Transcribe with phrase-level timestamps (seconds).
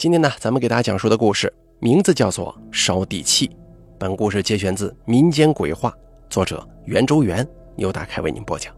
[0.00, 3.46] 今天呢，咱们给大家讲述的故事名字叫做《烧地契》。
[3.98, 5.94] 本故事节选自民间鬼话，
[6.30, 7.46] 作者袁周元
[7.76, 8.74] 由大开为您播讲。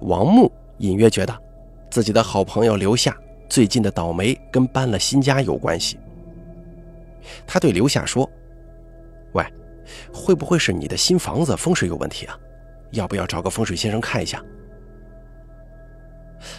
[0.00, 1.34] 王木隐约觉得，
[1.90, 3.16] 自己的好朋友刘夏
[3.48, 5.98] 最近的倒霉跟搬了新家有关系。
[7.46, 8.30] 他对刘夏说
[9.32, 9.42] ：“喂，
[10.12, 12.38] 会不会是你的新房子风水有问题啊？
[12.90, 14.44] 要不要找个风水先生看一下？”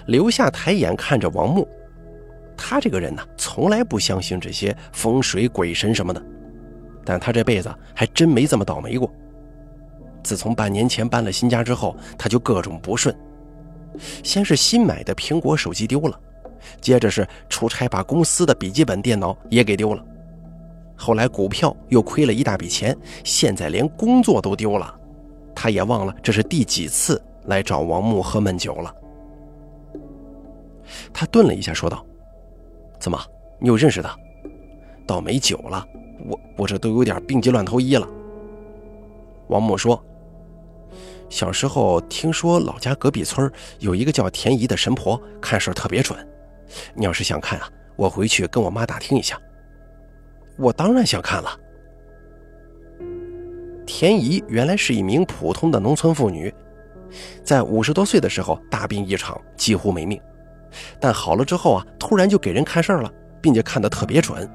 [0.05, 1.67] 刘夏抬眼看着王木，
[2.55, 6.23] 他这个人呢，从来不相信这些风水鬼神什么的，
[7.03, 9.11] 但他这辈子还真没这么倒霉过。
[10.23, 13.15] 自从半年前搬了新家之后，他就各种不顺。
[14.23, 16.19] 先是新买的苹果手机丢了，
[16.79, 20.05] 接着是出差把公司的笔记本电脑也给丢了，
[20.95, 24.95] 后来股票又亏了一大笔钱，现在连工作都丢了。
[25.55, 28.95] 他也忘了这是第几次来找王木喝闷酒了。
[31.13, 32.05] 他顿了一下，说道
[32.99, 33.19] ：“怎么，
[33.59, 34.09] 你有认识的？
[35.07, 35.85] 倒霉久了，
[36.25, 38.07] 我我这都有点病急乱投医了。”
[39.49, 40.01] 王木说
[41.29, 46.17] ：“小时候听说老家隔壁村有一个叫田姨的神婆，看事特别准。
[46.93, 49.39] 你要是想看啊，我回去跟我妈打听一下。”
[50.57, 51.49] 我当然想看了。
[53.85, 56.53] 田姨原来是一名普通的农村妇女，
[57.43, 60.21] 在五十多岁的时候大病一场，几乎没命。
[60.99, 64.49] 但好了之后啊，突然就给人看事儿了，并且看得特别准。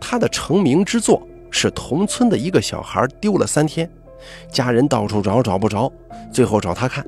[0.00, 3.88] 他的成名之作是同村的一个小孩丢了三天，
[4.50, 5.90] 家人到处找找不着，
[6.32, 7.06] 最后找他看，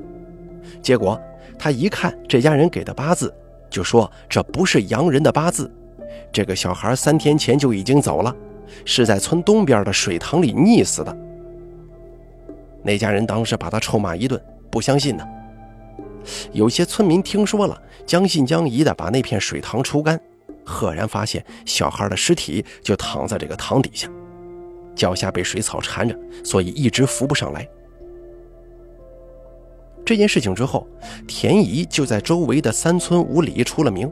[0.81, 1.19] 结果
[1.59, 3.33] 他一看这家人给的八字，
[3.69, 5.69] 就说这不是洋人的八字，
[6.31, 8.33] 这个小孩三天前就已经走了，
[8.85, 11.17] 是在村东边的水塘里溺死的。
[12.81, 15.27] 那家人当时把他臭骂一顿，不相信呢。
[16.51, 20.19] 有些村民听说了，将信将疑的把那片水塘抽干，
[20.63, 24.09] 赫然发现小孩的尸体就躺在这个塘底下，
[24.95, 27.67] 脚下被水草缠着，所以一直浮不上来。
[30.05, 30.87] 这件事情之后，
[31.27, 34.11] 田姨就在周围的三村五里出了名。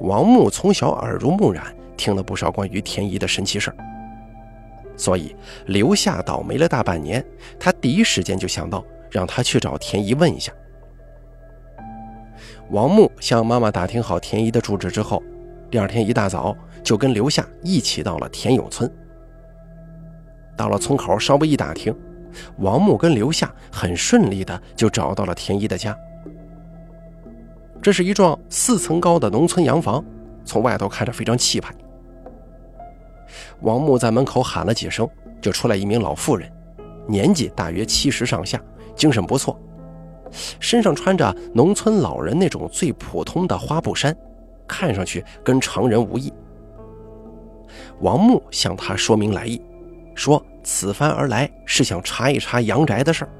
[0.00, 3.76] 王木从小耳濡目染，听了不少关于田姨的神奇事儿，
[4.96, 5.34] 所以
[5.66, 7.24] 刘夏倒霉了大半年，
[7.60, 10.52] 他第一时间就想到让他去找田姨问一下。
[12.70, 15.22] 王木向妈妈打听好田姨的住址之后，
[15.70, 18.90] 第二天一大早就跟刘夏一起到了田永村。
[20.56, 21.94] 到了村口，稍微一打听，
[22.58, 25.96] 王木跟刘夏很顺利的就找到了田姨的家。
[27.82, 30.02] 这是一幢四层高的农村洋房，
[30.44, 31.74] 从外头看着非常气派。
[33.60, 35.08] 王木在门口喊了几声，
[35.40, 36.50] 就出来一名老妇人，
[37.08, 38.62] 年纪大约七十上下，
[38.94, 39.58] 精神不错。
[40.60, 44.16] 身上穿着农村老人那种最普通的花布衫，
[44.66, 46.32] 看上去跟常人无异。
[48.00, 49.60] 王木向他说明来意，
[50.14, 53.30] 说此番而来是想查一查阳宅的事儿。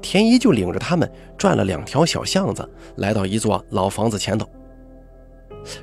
[0.00, 4.48] 田姨就领着他们转了两条小巷子，来到一座老房子前头。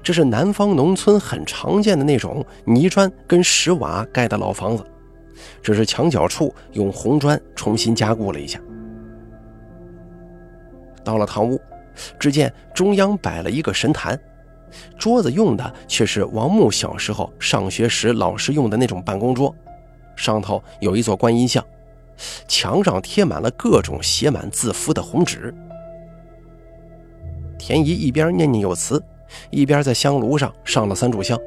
[0.03, 4.85] 这是南方农村很常见的那种泥砖跟石瓦盖的老房子，
[5.61, 8.61] 只是墙角处用红砖重新加固了一下。
[11.03, 11.59] 到了堂屋，
[12.19, 14.19] 只见中央摆了一个神坛，
[14.97, 19.53] 桌子用的却是王木小时候上学时老师用的那种办公桌，
[20.15, 21.63] 上头有一座观音像，
[22.47, 25.53] 墙上贴满了各种写满字符的红纸。
[27.57, 29.03] 田姨一边念念有词，
[29.49, 31.39] 一边在香炉上上了三炷香，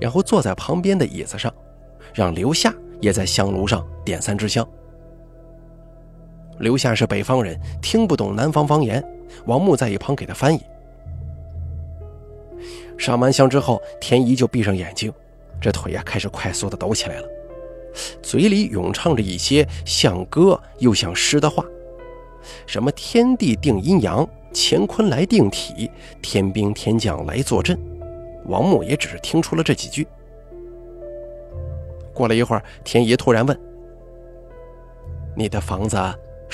[0.00, 1.52] 然后坐在旁边的椅子上，
[2.14, 4.66] 让刘夏也在香炉上点三支香。
[6.58, 9.04] 刘夏是北方人，听不懂南方方言。
[9.46, 10.60] 王木在一旁给他翻译。
[12.96, 15.12] 上完香之后，田姨就闭上眼睛，
[15.60, 17.28] 这腿呀开始快速的抖起来了，
[18.22, 21.64] 嘴里咏唱着一些像歌又像诗的话，
[22.66, 25.90] 什么“天地定阴阳，乾坤来定体，
[26.22, 27.76] 天兵天将来坐镇”。
[28.46, 30.06] 王木也只是听出了这几句。
[32.12, 33.60] 过了一会儿，田姨突然问
[35.34, 35.98] ：“你的房子？”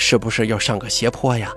[0.03, 1.53] 是不是要上个斜坡呀？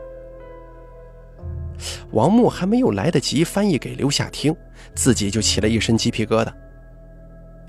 [2.11, 4.53] 王木还没有来得及翻译给刘夏听，
[4.93, 6.51] 自己就起了一身鸡皮疙瘩。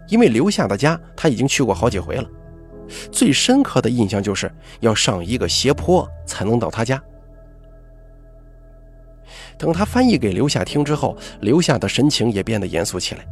[0.08, 2.28] 因为刘夏的家他已经去过好几回了，
[3.12, 4.50] 最深刻的印象就是
[4.80, 7.00] 要上一个斜坡才能到他家。
[9.56, 13.24] 等他翻译给刘夏听之后，刘夏的神情也变得严肃起来。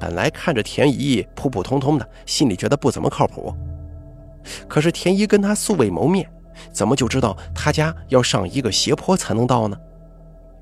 [0.00, 3.54] 本来看着田姨普普通通的，心里觉得不怎么靠谱。
[4.66, 6.26] 可是田姨跟他素未谋面。
[6.72, 9.78] 怎么就知道他家要上一个斜坡才能到呢？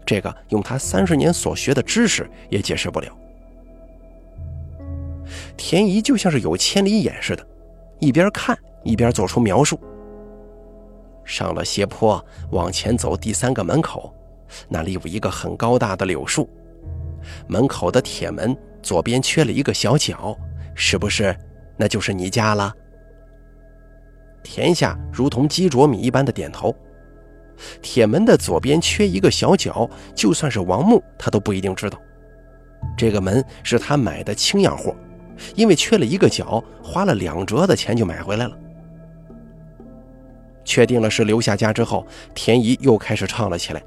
[0.04, 3.12] 这个用他三十年所学的知识也解释不了。
[5.56, 7.44] 田姨就像是有千里眼似的，
[7.98, 9.80] 一边看一边做出描述。
[11.24, 14.14] 上了斜坡，往前走第三个门口，
[14.68, 16.48] 那里有一个很高大的柳树，
[17.48, 20.38] 门口的铁门左边缺了一个小角，
[20.76, 21.36] 是不是？
[21.76, 22.72] 那就是你家了。
[24.56, 26.74] 田夏如同鸡啄米一般的点头。
[27.82, 32.00] 铁门的左边缺一个小角，就算是王木，他都不一定知道。
[32.96, 34.96] 这个门是他买的轻样货，
[35.56, 38.56] 因为缺了一个角，花了两折的钱就买回来了。
[40.64, 43.82] 确定了是刘夏家之后，田姨又开始唱了起来。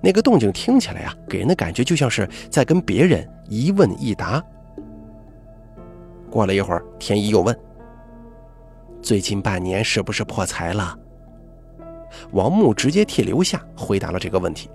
[0.00, 4.42] 那个动静听起来啊，给人的感觉就像是在跟别人一问一答。
[6.28, 7.56] 过了一会儿，田姨又问
[9.04, 10.98] ：“最近半年是不是破财了？”
[12.32, 14.70] 王木直接替刘夏回答了这个问题。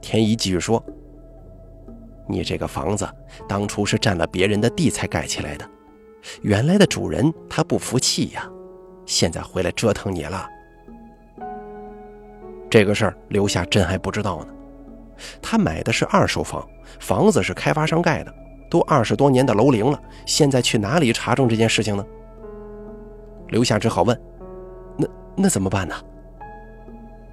[0.00, 0.82] 田姨继续说
[2.26, 3.06] ：“你这个房子
[3.46, 5.68] 当初是占了别人的地才盖起来的，
[6.40, 8.50] 原来的主人他不服气呀，
[9.04, 10.48] 现在回来折腾你了。
[12.70, 14.48] 这个事儿刘夏真还不知道呢。
[15.42, 16.66] 他买的是二手房，
[16.98, 18.34] 房子是开发商盖的，
[18.70, 22.02] 都二十多年的楼龄了，现在去哪里查证这件事情呢？”
[23.48, 24.20] 刘夏只好问。
[24.96, 25.06] 那
[25.36, 25.94] 那怎么办呢？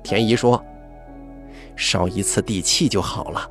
[0.03, 0.63] 田姨说
[1.75, 3.49] ：“烧一次地契就好了。”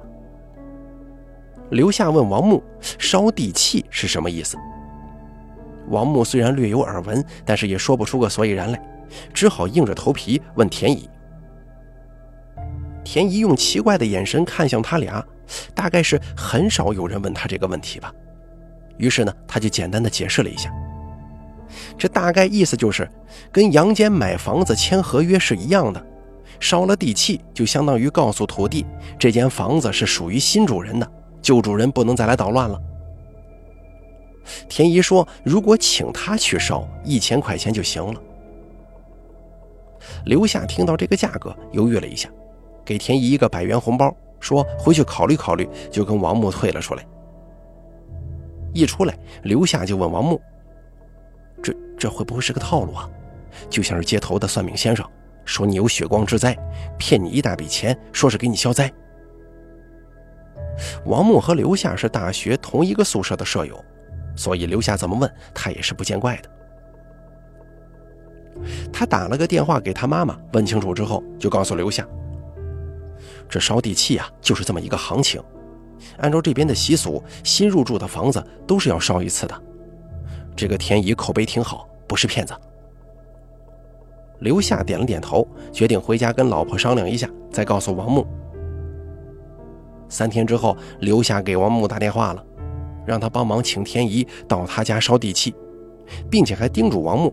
[1.71, 4.57] 刘夏问王木：“烧地契是什么意思？”
[5.89, 8.81] 王木虽然略有耳闻，但是也说不出个所以然来，
[9.33, 11.09] 只好硬着头皮问田姨。
[13.05, 15.25] 田姨用奇怪的眼神看向他俩，
[15.75, 18.13] 大概是很少有人问他这个问题吧。
[18.99, 20.71] 于是呢，他就简单的解释了一下。
[21.97, 23.09] 这大概意思就是，
[23.53, 26.05] 跟杨坚买房子签合约是一样的，
[26.59, 28.85] 烧了地契就相当于告诉土地，
[29.19, 32.81] 这间房子是属于新主人的，旧主人不能再来捣乱了。
[34.69, 38.21] 田姨说：“如果请他去烧，一千块钱就行了。”
[40.27, 42.29] 刘夏听到这个价格，犹豫了一下，
[42.85, 47.07] 给田姨一个百元红包，说回去考虑考虑，就跟王木退了出来。
[48.73, 50.41] 一出来，刘夏就问王木。
[52.01, 53.09] 这会不会是个套路啊？
[53.69, 55.07] 就像是街头的算命先生
[55.45, 56.57] 说你有血光之灾，
[56.99, 58.91] 骗你一大笔钱，说是给你消灾。
[61.05, 63.85] 王木和刘夏是大学同一个宿舍的舍友，
[64.35, 66.51] 所以刘夏怎么问他也是不见怪的。
[68.91, 72.07] 他打了个电话给他妈妈，问清楚之后，就告诉刘夏
[73.47, 75.43] ：“这烧地契啊，就是这么一个行情。
[76.19, 79.63] 按照这边的习俗，新入住的房子都是要烧一次的。
[80.57, 82.53] 这个田姨口碑挺好。”不是骗子。
[84.41, 88.27] 刘夏点了点头，决定回家跟老婆商量一下，再告诉王木。
[90.09, 92.45] 三天之后，刘夏给王木打电话了，
[93.07, 95.55] 让他帮忙请天怡到他家烧地契，
[96.29, 97.33] 并且还叮嘱王木，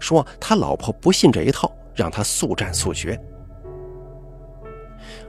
[0.00, 3.20] 说他老婆不信这一套，让他速战速决。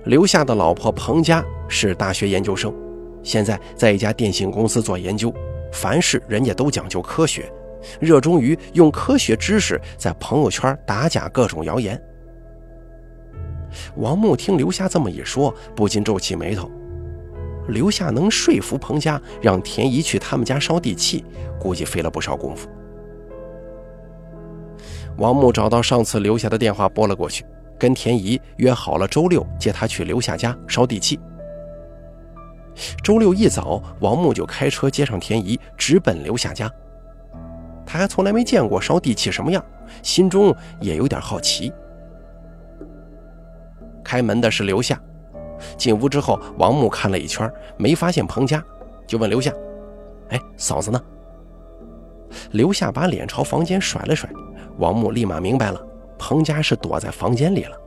[0.05, 2.73] 刘夏的老婆彭佳是大学研究生，
[3.21, 5.33] 现在在一家电信公司做研究，
[5.73, 7.51] 凡事人家都讲究科学。
[7.99, 12.01] 热衷于用科学知识在朋友圈打假各种谣言。
[13.97, 16.71] 王木听刘夏这么一说，不禁皱起眉头。
[17.67, 21.25] 刘夏能说服彭家让田姨去他们家烧地契，
[21.59, 22.69] 估计费了不少功夫。
[25.17, 27.45] 王木找到上次留下的电话拨了过去，
[27.77, 31.19] 跟田姨约好了周六接她去刘夏家烧地契。
[33.03, 36.71] 周六一早，王木就开车接上田姨，直奔刘夏家。
[37.97, 39.63] 还从来没见过烧地契什么样，
[40.01, 41.73] 心中也有点好奇。
[44.03, 44.97] 开门的是刘夏，
[45.77, 48.63] 进屋之后，王木看了一圈，没发现彭家，
[49.05, 49.51] 就问刘夏
[50.29, 51.01] ：“哎，嫂子呢？”
[52.51, 54.29] 刘夏把脸朝房间甩了甩，
[54.77, 55.81] 王木立马明白了，
[56.17, 57.77] 彭家是躲在房间里了。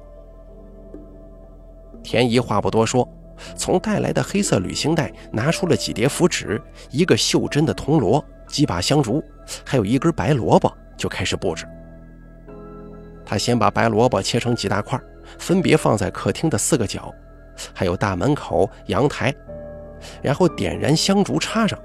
[2.03, 3.07] 田姨话不多说，
[3.57, 8.25] 从带来的黑色旅行袋拿出了几叠符纸，一个袖珍的铜锣。
[8.51, 9.23] 几把香烛，
[9.65, 11.65] 还有一根白萝卜，就开始布置。
[13.25, 15.01] 他先把白萝卜切成几大块，
[15.39, 17.15] 分别放在客厅的四个角，
[17.73, 19.33] 还有大门口、阳台，
[20.21, 21.79] 然后点燃香烛插上，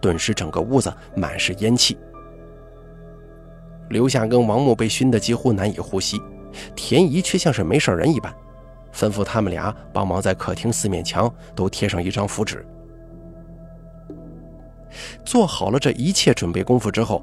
[0.00, 1.98] 顿时整个屋子满是烟气。
[3.90, 6.18] 刘夏跟王木被熏得几乎难以呼吸，
[6.74, 8.34] 田姨却像是没事人一般，
[8.96, 12.64] 吩咐他们俩帮忙在客厅四面墙都贴上一张符纸。
[15.22, 17.22] 做好了这一切准备功夫之后，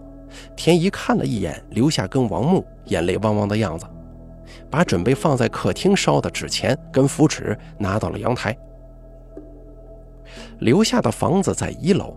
[0.56, 3.88] 田姨看了一眼留下跟王木眼泪汪汪的样子，
[4.70, 8.56] 把准备放在客厅烧的纸钱跟符纸拿到了阳台。
[10.60, 12.15] 留下的房子在一楼，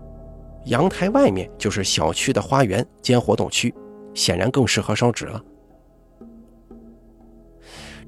[0.65, 3.73] 阳台外面就是小区的花园兼活动区，
[4.13, 5.41] 显然更适合烧纸了。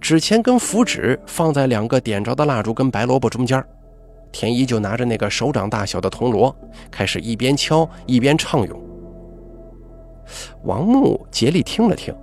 [0.01, 3.63] 纸钱跟符纸放在两个点着的蜡烛跟白萝卜中间，
[4.32, 6.56] 田一就拿着那个手掌大小的铜锣，
[6.89, 8.82] 开始一边敲一边唱咏。
[10.63, 12.15] 王木竭力听了听，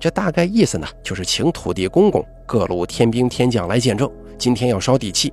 [0.00, 5.32] 这大概意思呢，就是请土地公公、各路天兵天将来见证，今天要烧地契。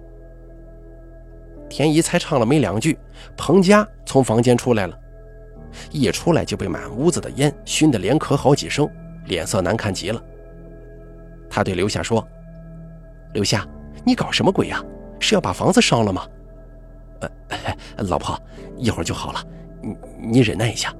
[1.69, 2.98] 田一才唱了没两句，
[3.38, 4.98] 彭家从房间出来了，
[5.91, 8.89] 一出来就被满屋子的烟熏得连咳好几声，
[9.25, 10.22] 脸色难看极了。
[11.49, 12.25] 他对刘夏说
[13.33, 13.67] ：“刘夏，
[14.05, 14.83] 你搞什么鬼呀？
[15.19, 16.27] 是要把房子烧了吗
[17.21, 17.29] ？”“呃，
[18.07, 18.39] 老婆，
[18.77, 19.43] 一会儿就好了，
[19.81, 20.93] 你你忍耐一下。”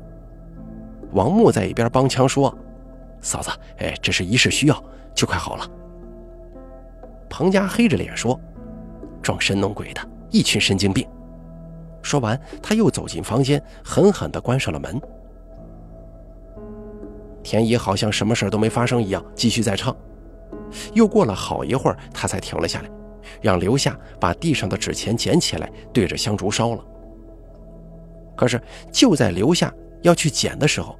[1.14, 2.56] 王木在一边帮腔说
[3.22, 4.84] ：“嫂子，哎，这是一时需要，
[5.16, 5.68] 就快好了。”
[7.30, 8.40] 彭家黑着脸说
[9.22, 11.08] ：“装神弄鬼的，一群神经病。”
[12.02, 15.02] 说完，他又走进房间，狠狠地关上了门。
[17.42, 19.96] 田姨好像什么事都没发生一样，继续在唱。
[20.94, 22.90] 又过了好一会儿，他才停了下来，
[23.42, 26.86] 让刘夏把地上的纸钱捡起来，对着香烛烧了。
[28.36, 30.98] 可是就在刘夏要去捡的时候，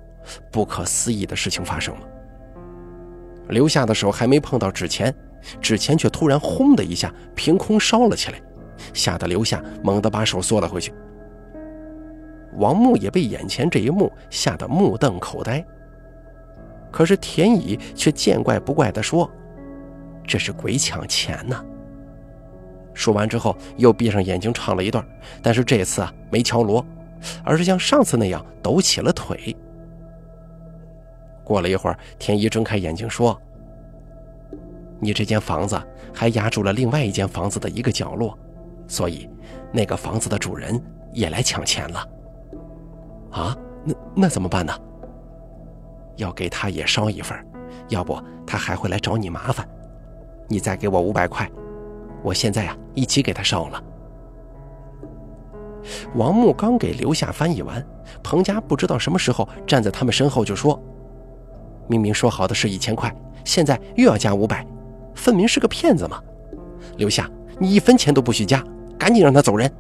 [0.52, 2.02] 不可思议的事情发生了。
[3.50, 5.14] 刘夏的手还没碰到纸钱，
[5.62, 8.42] 纸钱却突然轰的一下凭空烧了起来，
[8.94, 10.94] 吓得刘夏猛地把手缩了回去。
[12.58, 15.66] 王木也被眼前这一幕吓得目瞪口呆。
[16.92, 19.30] 可是田乙却见怪不怪地说。
[20.30, 21.60] 这是鬼抢钱呢！
[22.94, 25.04] 说完之后，又闭上眼睛唱了一段，
[25.42, 26.86] 但是这次啊没敲锣，
[27.44, 29.58] 而是像上次那样抖起了腿。
[31.44, 33.42] 过了一会儿，田一睁开眼睛说
[35.02, 35.82] ：“你这间房子
[36.14, 38.38] 还压住了另外一间房子的一个角落，
[38.88, 39.28] 所以
[39.72, 40.80] 那个房子的主人
[41.12, 42.08] 也来抢钱了。
[43.32, 44.72] 啊，那那怎么办呢？
[46.18, 47.36] 要给他也烧一份，
[47.88, 49.68] 要不他还会来找你麻烦。”
[50.50, 51.50] 你再给我五百块，
[52.22, 53.82] 我现在呀一起给他烧了。
[56.16, 57.86] 王木刚给刘夏翻译完，
[58.22, 60.82] 彭家不知道什么时候站在他们身后就说
[61.88, 63.16] ：“明明说好的是一千块，
[63.46, 64.66] 现在又要加五百，
[65.16, 66.22] 分明是个骗子嘛！”
[66.98, 67.30] 刘夏，
[67.60, 68.64] 你一分钱都不许加，
[68.98, 69.72] 赶紧让他走人。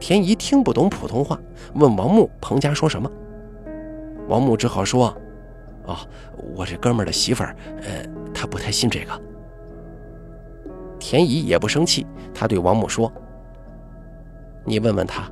[0.00, 1.38] 田姨听不懂普通话，
[1.74, 3.10] 问王木：“彭家说什么？”
[4.28, 5.14] 王木只好说
[5.84, 5.98] ：“哦，
[6.54, 9.22] 我这哥们儿的媳妇儿，呃。”他不太信这个。
[10.98, 13.12] 田姨也不生气，她对王母说
[14.64, 15.30] ：“你问问他，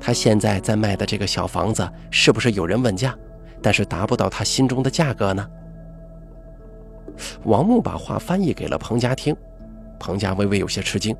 [0.00, 3.14] 他现在在卖的这个小房子是不是有人问价，
[3.62, 5.46] 但是达不到他心中的价格呢？”
[7.44, 9.36] 王木把话翻译给了彭家听，
[10.00, 11.14] 彭家微微有些吃惊。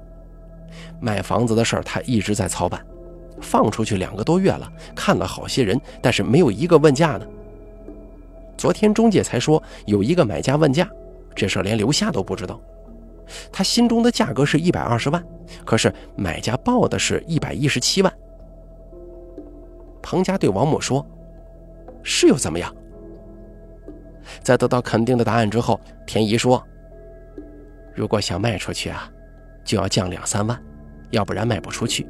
[1.00, 2.84] 卖房子的事儿他一直在操办，
[3.40, 7.26] 放出去两个多月了，看了好些人，但是没有一个问价呢。
[8.56, 10.88] 昨天中介才说有一个买家问价，
[11.34, 12.60] 这事连刘夏都不知道。
[13.50, 15.24] 他心中的价格是一百二十万，
[15.64, 18.12] 可是买家报的是一百一十七万。
[20.02, 21.04] 彭家对王母说
[22.04, 22.72] ：“是又怎么样？”
[24.42, 26.62] 在得到肯定的答案之后，田姨说
[27.96, 29.10] ：“如果想卖出去啊，
[29.64, 30.62] 就要降两三万，
[31.10, 32.06] 要不然卖不出去。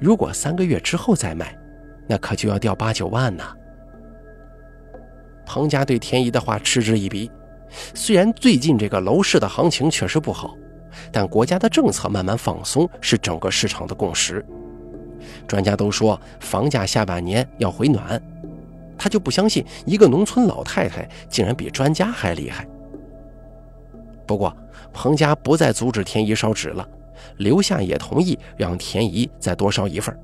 [0.00, 1.58] 如果三个月之后再卖，
[2.06, 3.44] 那可就要掉八九万呢。”
[5.52, 7.28] 彭家对田姨的话嗤之以鼻。
[7.92, 10.54] 虽然最近这个楼市的行情确实不好，
[11.10, 14.46] 但国家的政策慢慢放松是整个市场的共识。
[15.48, 18.22] 专家都说房价下半年要回暖，
[18.96, 22.64] 他就不相信一个农村老太太竟然比专家还厉害。
[24.28, 24.56] 不过
[24.92, 26.88] 彭家不再阻止田姨烧纸了，
[27.38, 30.16] 刘夏也同意让田姨再多烧一份。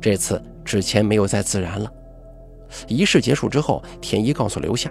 [0.00, 1.88] 这次纸钱没有再自燃了。
[2.88, 4.90] 仪式结束之后，田一告诉刘夏，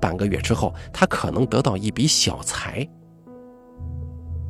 [0.00, 2.86] 半个月之后他可能得到一笔小财。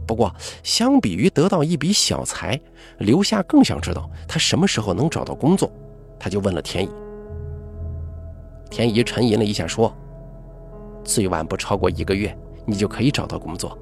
[0.06, 2.58] 不过，相比于得到一笔小财，
[2.98, 5.70] 刘夏更想知道他什么时候能找到工作。
[6.18, 6.90] 他就问了田姨。
[8.70, 9.94] 田姨沉吟了一下，说
[11.04, 12.36] ：“最晚不超过一个月，
[12.66, 13.76] 你就可以找到工作，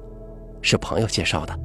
[0.61, 1.57] 是朋友介绍的。”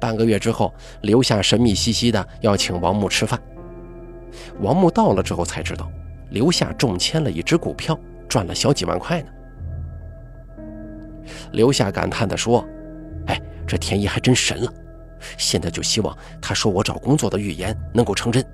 [0.00, 3.40] 半个月之后，刘夏神秘兮兮的要请王木吃饭。
[4.60, 5.90] 王木到了之后才知道，
[6.30, 9.28] 刘夏中签了一只股票，赚了小几万块呢。
[11.52, 12.66] 刘夏感叹地说
[13.26, 14.72] ：“哎，这田姨还真神了，
[15.36, 18.44] 现在就希望他说我找工作的预言能够成真。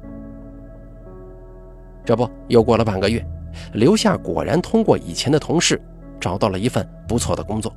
[2.04, 3.24] 这不，又过了半个月，
[3.72, 5.80] 刘夏果然通过以前的同事
[6.20, 7.74] 找到了一份不错的工作。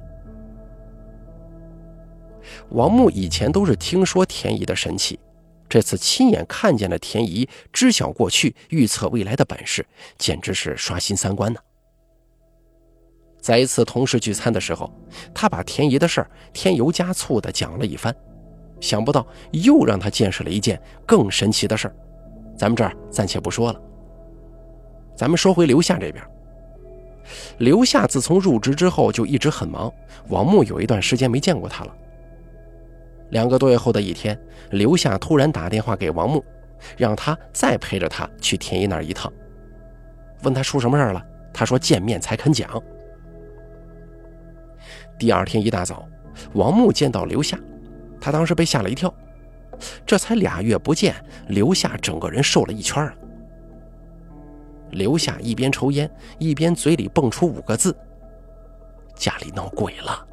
[2.69, 5.19] 王木以前都是听说田姨的神奇，
[5.69, 9.85] 这次亲眼看见了田姨知晓过去、预测未来的本事，
[10.17, 11.59] 简直是刷新三观呢。
[13.39, 14.91] 在一次同事聚餐的时候，
[15.33, 18.13] 他把田姨的事儿添油加醋的讲了一番，
[18.81, 21.95] 想不到又让他见识了一件更神奇的事儿。
[22.57, 23.79] 咱们这儿暂且不说了，
[25.15, 26.21] 咱们说回刘夏这边。
[27.59, 29.93] 刘夏自从入职之后就一直很忙，
[30.29, 31.95] 王木有一段时间没见过他了。
[33.29, 34.39] 两个多月后的一天，
[34.71, 36.43] 刘夏突然打电话给王木，
[36.97, 39.31] 让他再陪着他去田姨那一趟，
[40.43, 41.25] 问他出什么事了。
[41.53, 42.81] 他说见面才肯讲。
[45.17, 46.07] 第二天一大早，
[46.53, 47.59] 王木见到刘夏，
[48.21, 49.13] 他当时被吓了一跳。
[50.05, 51.15] 这才俩月不见，
[51.47, 53.13] 刘夏整个人瘦了一圈了。
[54.91, 57.95] 刘夏一边抽烟，一边嘴里蹦出五个字
[59.15, 60.25] ：“家里闹鬼了。”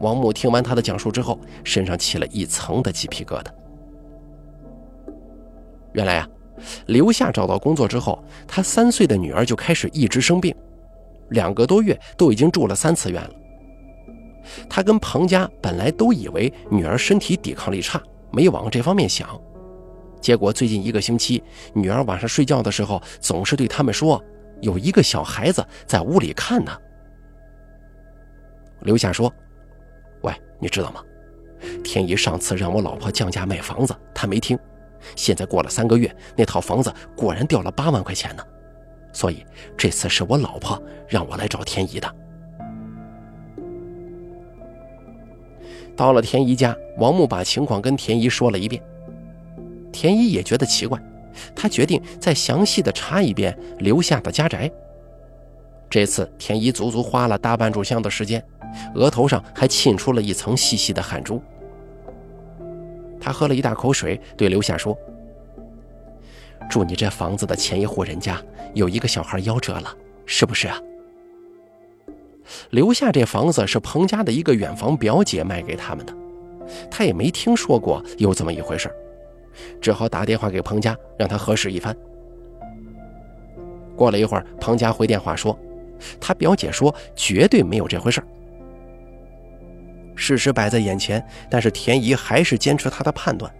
[0.00, 3.46] 王木听完他的讲述之后，身上起了一层的鸡皮疙瘩。
[5.92, 6.28] 原来啊，
[6.86, 10.54] 刘夏找到工作之后，他三岁的女儿就开始一直生病。
[11.30, 13.30] 两个多月都已经住了三次院了。
[14.68, 19.40] 他跟彭家本来都以为女儿身体抵抗力差，没往这方面想。
[20.20, 24.22] 结果最近一个星期，女儿晚上睡觉的时候总是对他们说
[24.60, 26.72] ：“有一个小孩子在屋里看呢。”
[28.82, 29.32] 刘夏说：“，
[30.64, 31.02] 你知道吗？
[31.84, 34.58] 天一上次让我老婆降价卖房子，她没听。
[35.14, 38.42] 现在过了三个月，那套房子果然掉了八万块钱呢。”
[39.12, 39.44] 所以
[39.76, 42.10] 这次是我老婆让我来找田姨的。
[45.94, 48.82] 到了田姨家，王木把情况跟田姨说了一遍。
[49.92, 50.98] 田姨也觉得奇怪，
[51.54, 54.72] 她决定再详细的查一遍留下的家宅。
[55.94, 58.44] 这次田姨足足花了大半炷香的时间，
[58.96, 61.40] 额头上还沁出了一层细细的汗珠。
[63.20, 64.98] 他喝了一大口水，对刘夏说。
[66.68, 68.42] 住你这房子的前一户人家
[68.74, 70.76] 有一个小孩夭折了，是不是啊？
[72.70, 76.12] 留下这房子是彭家的一个远房表姐卖给他们的，
[76.90, 78.92] 他也没听说过有这么一回事，
[79.80, 81.96] 只好打电话给彭家，让他核实一番。
[83.94, 85.56] 过了一会儿，彭家回电话说，
[86.20, 88.22] 他表姐说绝对没有这回事。
[90.16, 93.52] 事实摆在眼前，但是田姨还是坚持她的判断，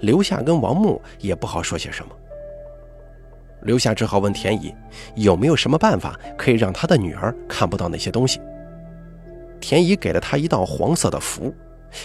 [0.00, 2.14] 刘夏跟王木也不好说些什么。
[3.62, 4.74] 刘夏只好问田姨，
[5.14, 8.40] 有没有什么办法可以让他的女儿看不到那些东西。
[9.60, 11.54] 田姨给了他一道黄色的符，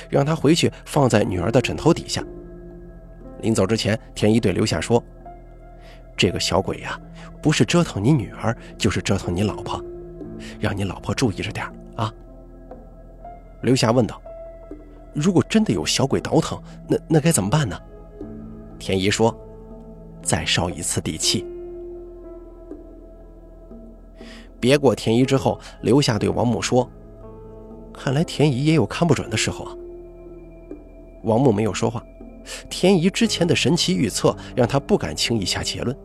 [0.09, 2.23] 让他回去放在女儿的枕头底下。
[3.41, 5.03] 临走之前，田姨对刘夏说
[6.17, 6.99] ：“这个小鬼呀，
[7.41, 9.81] 不是折腾你女儿，就是折腾你老婆，
[10.59, 12.11] 让你老婆注意着点啊。”
[13.63, 14.21] 刘夏问道
[15.13, 17.79] ：“如果真的有小鬼倒腾，那那该怎么办呢？”
[18.77, 19.33] 田姨说。
[20.23, 21.45] 再烧一次地气。
[24.59, 26.89] 别过田姨之后，刘霞对王木说
[27.93, 29.71] ：“看来田姨也有看不准的时候啊。”
[31.23, 32.03] 王木没有说话。
[32.69, 35.95] 田姨之前的神奇预测让他不敢轻易下结论。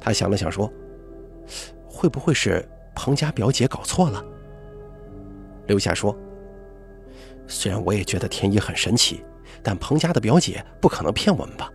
[0.00, 0.72] 他想了想说
[1.86, 4.24] ：“会不会是彭家表姐搞错了？”
[5.68, 6.16] 刘夏说
[7.46, 9.22] ：“虽然我也觉得田姨很神奇，
[9.62, 11.70] 但彭家的表姐不可能骗我们吧？”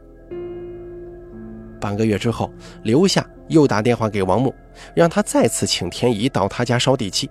[1.79, 2.51] 半个月之后，
[2.83, 4.53] 刘夏又打电话给王木，
[4.95, 7.29] 让他再次请田姨到他家烧地契。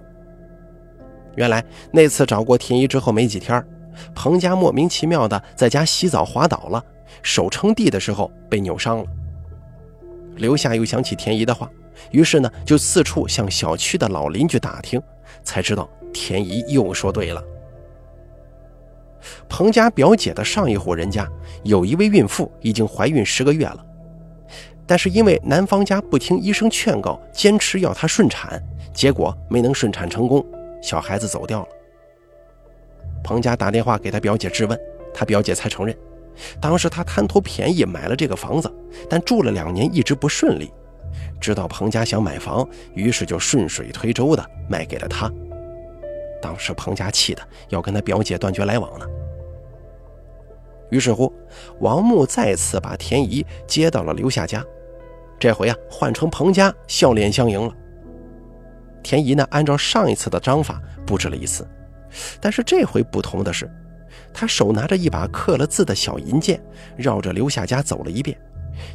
[1.34, 3.66] 原来那次找过田姨之后没几天，
[4.14, 6.84] 彭家莫名其妙的在家洗澡滑倒了，
[7.22, 9.06] 手撑地的时候被扭伤了。
[10.36, 11.70] 刘夏又想起田姨的话，
[12.10, 15.00] 于是呢就四处向小区的老邻居打听，
[15.42, 17.42] 才知道田姨又说对了。
[19.48, 21.26] 彭家表姐的上一户人家
[21.62, 23.84] 有一位孕妇已经怀孕十个月了。
[24.86, 30.44] 但是因为男方家不听医生劝告，坚持要她顺产，结果没能顺产成功，
[30.82, 31.68] 小孩子走掉了。
[33.22, 34.78] 彭家打电话给他表姐质问，
[35.14, 35.96] 他表姐才承认，
[36.60, 38.72] 当时他贪图便宜买了这个房子，
[39.08, 40.72] 但住了两年一直不顺利，
[41.40, 45.30] 知道彭家想买房，于是就顺水推舟的卖给了他。
[46.42, 49.06] 当时彭家气的要跟他表姐断绝来往呢。
[50.90, 51.32] 于是乎，
[51.80, 54.64] 王木再次把田姨接到了刘夏家。
[55.40, 57.72] 这回啊，换成彭家笑脸相迎了。
[59.02, 61.66] 田姨呢，按照上一次的章法布置了一次，
[62.40, 63.68] 但是这回不同的是，
[64.34, 66.60] 他手拿着一把刻了字的小银剑，
[66.96, 68.36] 绕着刘夏家走了一遍，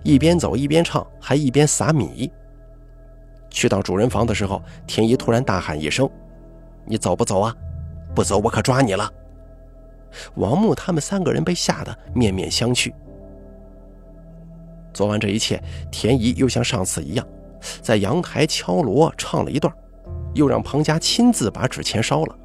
[0.04, 2.30] 一边走一边唱，还一边撒米。
[3.49, 6.08] 去到主人房的时候，田姨突然大喊一声
[6.86, 7.56] ：“你走不走啊？
[8.13, 9.12] 不走我可抓你了！”
[10.36, 12.93] 王木他们三个人被吓得面面相觑。
[14.93, 17.25] 做完这一切，田姨又像上次一样，
[17.82, 19.73] 在阳台敲锣唱了一段，
[20.34, 22.36] 又让彭家亲自把纸钱烧了。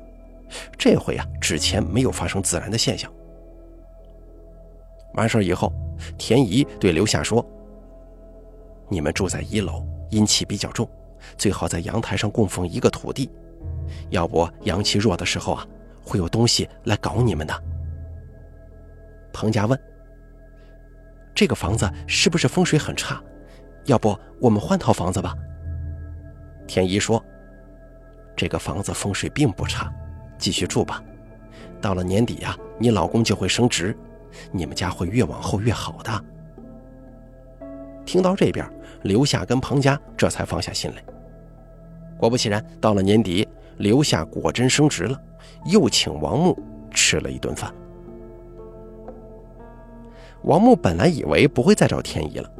[0.79, 3.13] 这回啊，纸钱没有发生自燃的现象。
[5.15, 5.73] 完事以后，
[6.19, 7.45] 田姨对刘夏说
[8.91, 10.89] ：“你们住在一楼，阴气比较重，
[11.37, 13.31] 最好在阳台上供奉一个土地，
[14.11, 15.67] 要不阳气弱的时候啊，
[16.03, 17.63] 会有东西来搞你们的。”
[19.33, 19.81] 彭家问
[21.35, 23.23] ：“这个房子是不是风水很差？
[23.87, 25.35] 要不我们换套房子吧？”
[26.67, 27.25] 田姨说
[28.35, 29.93] ：“这个房子风水并不差。”
[30.45, 31.03] 继续住吧，
[31.81, 33.97] 到了年底呀，你老公就会升职，
[34.53, 36.25] 你们家会越往后越好的。
[38.05, 38.71] 听到这边，
[39.05, 41.03] 刘夏跟彭家这才放下心来。
[42.19, 45.19] 果不其然，到了年底，刘夏果真升职了，
[45.65, 47.73] 又请王木吃了一顿饭。
[50.43, 52.51] 王木本来以为不会再找天怡了，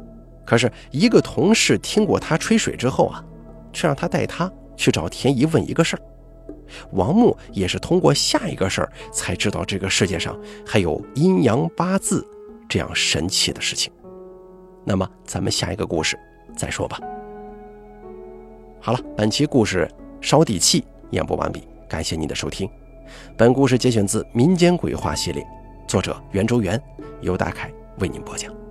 [0.43, 3.23] 可是一个同事听过他吹水之后啊，
[3.71, 6.01] 却让他带他去找天怡问一个事儿。
[6.91, 12.25] 王木也是通过下一个事儿才知道这个世界上还有阴阳八字
[12.67, 13.91] 这样神奇的事情。
[14.83, 16.17] 那么咱们下一个故事
[16.55, 16.99] 再说吧。
[18.79, 19.89] 好了，本期故事
[20.21, 22.69] 烧地气演播完毕，感谢您的收听。
[23.37, 25.45] 本故事节选自民间鬼话系列，
[25.87, 26.81] 作者袁周元，
[27.21, 28.64] 由大凯为您播讲。